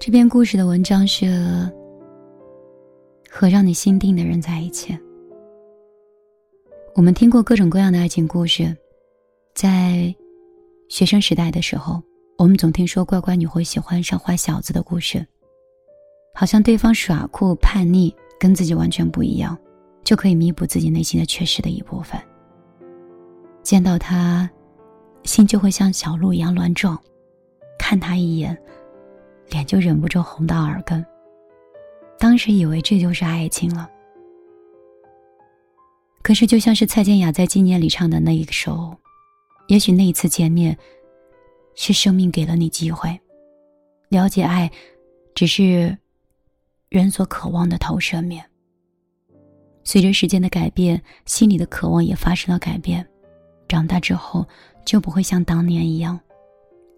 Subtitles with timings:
[0.00, 1.70] 这篇故事的文章是
[3.28, 4.98] 和让你心定的人在一起。
[6.94, 8.74] 我们听过各种各样的爱情故事，
[9.54, 10.12] 在
[10.88, 12.02] 学生时代的时候，
[12.38, 15.24] 我们总听说乖乖女会喜欢上坏小子的故事，
[16.32, 19.56] 好像对方耍酷叛逆，跟自己完全不一样，
[20.02, 22.18] 就可以弥补自己内心的缺失的一部分。
[23.62, 24.48] 见到他，
[25.24, 26.98] 心就会像小鹿一样乱撞，
[27.78, 28.58] 看他一眼。
[29.50, 31.04] 脸就忍不住红到耳根。
[32.18, 33.90] 当时以为这就是爱情了，
[36.22, 38.94] 可是就像是蔡健雅在《纪念》里唱的那一首，
[39.68, 40.76] 也许那一次见面，
[41.74, 43.18] 是生命给了你机会，
[44.10, 44.70] 了解爱，
[45.34, 45.96] 只是
[46.90, 48.44] 人所渴望的投射面。
[49.82, 53.04] 随着时间的改变，心里的渴望也发生了改变，
[53.66, 54.46] 长大之后
[54.84, 56.20] 就不会像当年一样，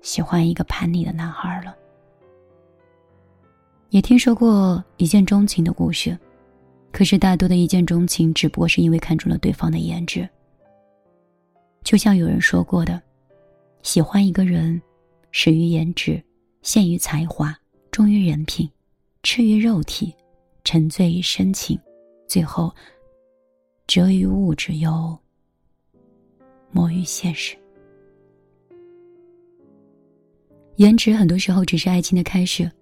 [0.00, 1.76] 喜欢一个叛逆的男孩了。
[3.92, 6.18] 也听说过一见钟情的故事，
[6.92, 10.26] 可是大多的一见钟情只不过是因为看中了对方的颜值。
[11.84, 12.98] 就像有人说过的，
[13.82, 14.80] 喜欢一个人，
[15.30, 16.22] 始于颜值，
[16.62, 17.54] 陷于才华，
[17.90, 18.66] 忠于人品，
[19.22, 20.14] 痴于肉体，
[20.64, 21.78] 沉醉于深情，
[22.26, 22.74] 最后
[23.86, 25.18] 折于物质，又
[26.70, 27.54] 魔于现实。
[30.76, 32.72] 颜值很多时候只是爱情的开始。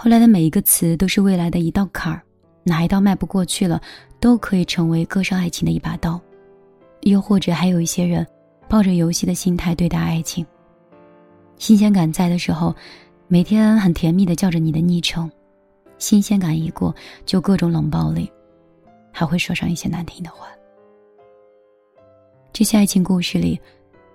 [0.00, 2.22] 后来的每一个词都是未来的一道坎儿，
[2.62, 3.82] 哪一道迈不过去了，
[4.20, 6.20] 都可以成为割伤爱情的一把刀。
[7.00, 8.24] 又或者还有一些人，
[8.68, 10.46] 抱着游戏的心态对待爱情。
[11.56, 12.72] 新鲜感在的时候，
[13.26, 15.28] 每天很甜蜜的叫着你的昵称；
[15.98, 16.94] 新鲜感一过，
[17.26, 18.30] 就各种冷暴力，
[19.10, 20.46] 还会说上一些难听的话。
[22.52, 23.60] 这些爱情故事里，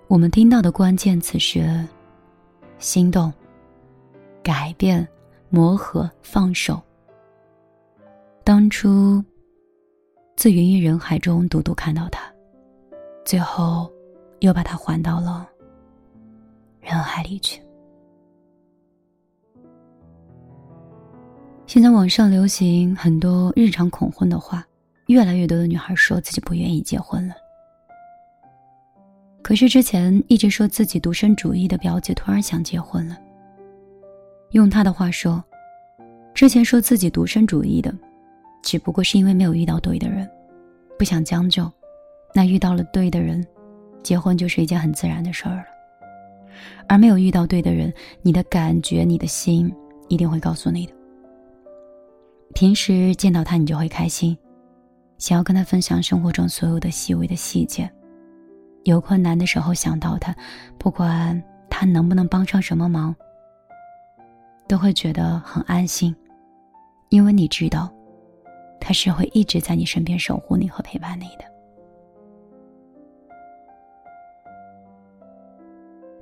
[0.08, 1.86] 我们听到的关键词是：
[2.78, 3.30] 心动、
[4.42, 5.06] 改变。
[5.54, 6.82] 磨合，放手。
[8.42, 9.22] 当初，
[10.34, 12.28] 自芸芸人海中独独看到他，
[13.24, 13.88] 最后，
[14.40, 15.48] 又把他还到了
[16.80, 17.62] 人海里去。
[21.68, 24.66] 现在网上流行很多日常恐婚的话，
[25.06, 27.34] 越来越多的女孩说自己不愿意结婚了。
[29.40, 33.16] 可是之前一直说自己独身主义的表姐突然想结婚了。
[34.54, 35.42] 用他的话说，
[36.32, 37.92] 之前说自己独身主义的，
[38.62, 40.30] 只不过是因为没有遇到对的人，
[40.96, 41.70] 不想将就。
[42.32, 43.44] 那遇到了对的人，
[44.00, 45.64] 结婚就是一件很自然的事儿了。
[46.86, 47.92] 而没有遇到对的人，
[48.22, 49.74] 你的感觉、你的心
[50.08, 50.92] 一定会告诉你的。
[52.54, 54.38] 平时见到他，你就会开心，
[55.18, 57.90] 想要跟他分享生活中所有的细微的细节。
[58.84, 60.32] 有困难的时候想到他，
[60.78, 63.12] 不管他能不能帮上什么忙。
[64.66, 66.14] 都会觉得很安心，
[67.10, 67.92] 因为你知道，
[68.80, 71.44] 他是会一直在你身边守护你和陪伴你的。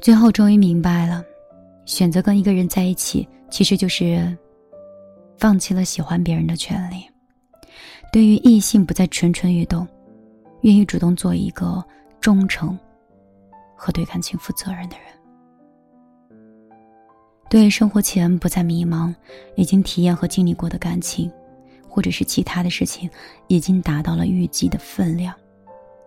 [0.00, 1.24] 最后终于明白了，
[1.84, 4.36] 选择跟一个人在一起，其实就是
[5.38, 7.08] 放弃了喜欢别人的权利。
[8.12, 9.86] 对于异性，不再蠢蠢欲动，
[10.62, 11.82] 愿意主动做一个
[12.20, 12.76] 忠诚
[13.76, 15.06] 和对感情负责任的人。
[17.52, 19.14] 对生活前不再迷茫，
[19.56, 21.30] 已经体验和经历过的感情，
[21.86, 23.10] 或者是其他的事情，
[23.46, 25.34] 已经达到了预计的分量，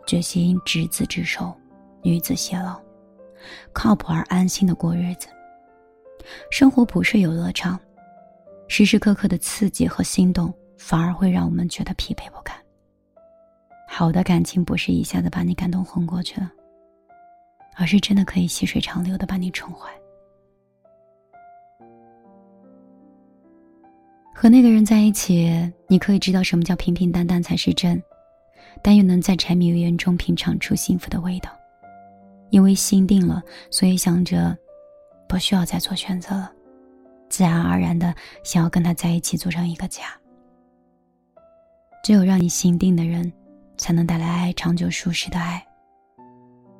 [0.07, 1.55] 决心执子之手，
[2.01, 2.81] 与子偕老，
[3.73, 5.27] 靠谱而安心的过日子。
[6.49, 7.79] 生活不是游乐场，
[8.67, 12.57] 时时刻刻的刺激和心动，反而会让我们觉得疲惫不堪。
[13.87, 16.51] 好的感情不是一下子把你感动昏过去了，
[17.75, 19.91] 而是真的可以细水长流的把你宠坏。
[24.37, 25.49] 和那个人在一起，
[25.87, 28.03] 你可以知道什么叫平平淡淡才是真，
[28.81, 31.49] 但又能在柴米油盐中品尝出幸福的味道。
[32.49, 33.41] 因为心定了，
[33.71, 34.55] 所以想着
[35.25, 36.51] 不需要再做选择了，
[37.29, 38.13] 自然而然的
[38.43, 40.03] 想要跟他在一起组成一个家。
[42.03, 43.31] 只有让你心定的人，
[43.77, 45.65] 才能带来爱长久舒适的爱。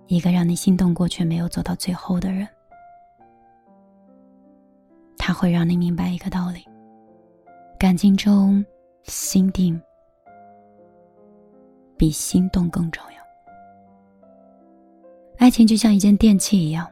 [0.08, 2.46] 一个让你心动过却没有走到最后的人，
[5.18, 6.66] 他会让你明白一个道理。
[7.86, 8.66] 感情中，
[9.04, 9.80] 心定
[11.96, 13.20] 比心动更重要。
[15.38, 16.90] 爱情就像一件电器一样，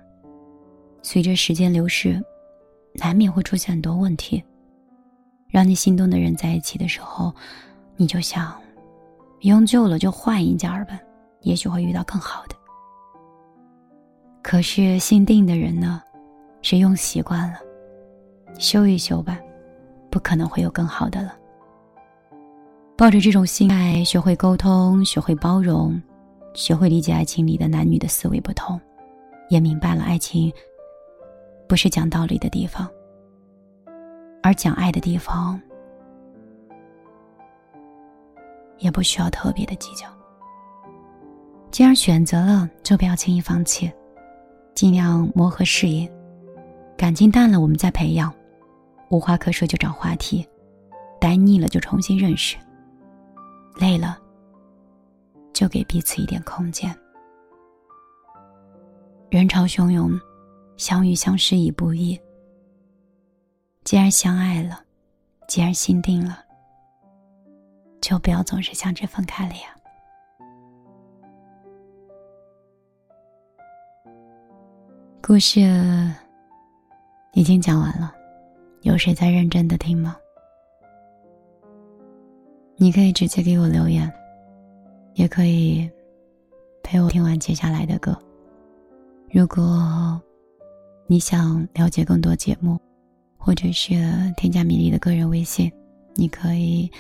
[1.02, 2.24] 随着时间流逝，
[2.94, 4.44] 难免会出现很多问题。
[5.50, 7.34] 让你心动的人在一起的时候，
[7.96, 8.56] 你就想
[9.40, 11.00] 用旧了就换一件儿吧，
[11.42, 12.56] 也许会遇到更好的。
[14.44, 16.04] 可是心定的人呢，
[16.62, 17.58] 是用习惯了，
[18.60, 19.40] 修一修吧，
[20.14, 21.36] 不可能会有更好的了。
[22.96, 26.00] 抱着这种心态，学会沟通，学会包容，
[26.54, 28.80] 学会理解爱情里的男女的思维不同，
[29.50, 30.54] 也明白了爱情
[31.68, 32.88] 不是讲道理的地方，
[34.44, 35.60] 而讲爱的地方，
[38.78, 40.06] 也不需要特别的计较。
[41.72, 43.92] 既然选择了，就不要轻易放弃，
[44.76, 46.08] 尽量磨合适应。
[46.96, 48.32] 感情淡了，我们再培养；
[49.14, 50.44] 无话可说就找话题；
[51.22, 52.58] 待腻了就重新认识；
[53.76, 54.18] 累了
[55.54, 56.92] 就给彼此一点空间。
[59.30, 60.20] 人潮汹涌，
[60.78, 62.20] 相遇相识已不易。
[63.84, 64.84] 既然相爱了，
[65.48, 66.40] 既然心定了，
[68.02, 69.76] 就不要总是想着分开了呀。
[75.22, 75.62] 故事
[77.34, 78.12] 已经讲完了，
[78.84, 80.18] 有谁在认真的听吗？
[82.76, 84.12] 你可以直接给我留言，
[85.14, 85.90] 也可以
[86.84, 88.18] 陪我听完接下来的歌。
[89.32, 90.22] 如果
[91.08, 92.78] 你想了解更多节目，
[93.38, 93.94] 或者是
[94.36, 95.72] 添加米粒的个人微信，
[96.16, 96.92] 你可以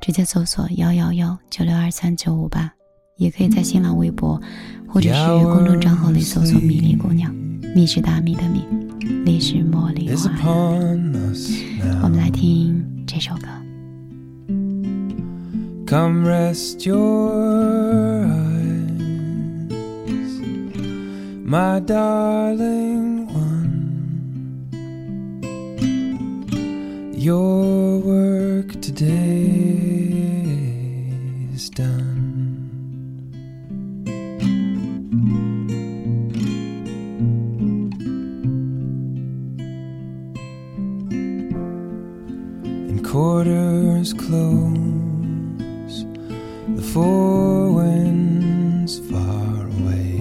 [0.00, 2.72] 直接搜索幺幺幺九六二三九五八，
[3.18, 4.40] 也可以在新浪微博
[4.88, 7.30] 或者是公众账号里搜索“米粒姑娘”。
[7.76, 8.64] 密是大米的米，
[9.25, 10.49] 历是茉莉花。
[12.03, 13.47] 我们来听这首歌。
[15.87, 18.71] Come rest your eyes,
[21.43, 23.89] my darling one.
[27.13, 29.49] Your work today
[31.53, 32.04] is done.
[43.02, 46.04] Quarters close,
[46.76, 50.18] the four winds far away,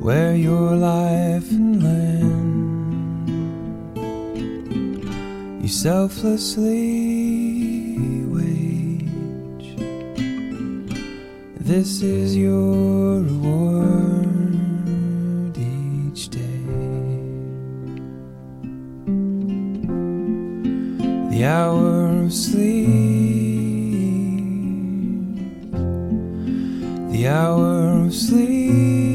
[0.00, 2.30] where your life and land
[5.62, 6.70] you selflessly
[8.26, 9.76] wage.
[11.58, 13.99] This is your reward.
[21.40, 22.84] The hour of sleep,
[27.12, 29.09] the hour of sleep.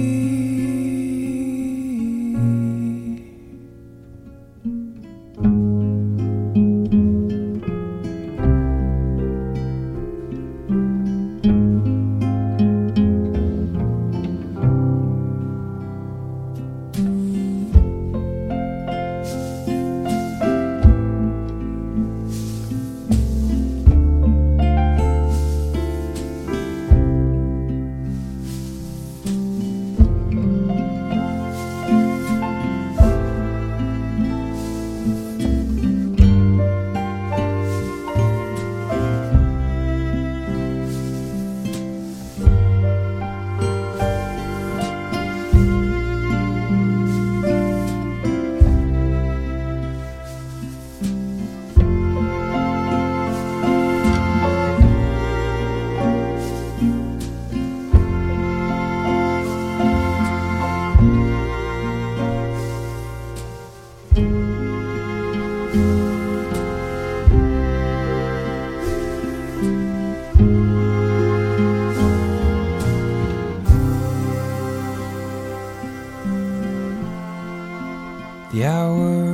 [78.56, 79.34] The hour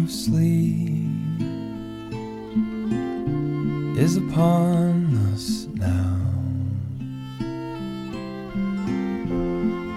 [0.00, 1.40] of sleep
[3.98, 6.20] is upon us now.